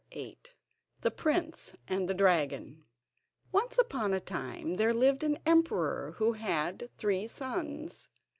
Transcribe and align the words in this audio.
]The 1.01 1.11
Prince 1.15 1.75
And 1.87 2.09
The 2.09 2.15
Dragon 2.15 2.85
Once 3.51 3.77
upon 3.77 4.13
a 4.15 4.19
time 4.19 4.77
there 4.77 4.95
lived 4.95 5.23
an 5.23 5.37
emperor 5.45 6.13
who 6.17 6.31
had 6.33 6.89
three 6.97 7.27
sons. 7.27 8.09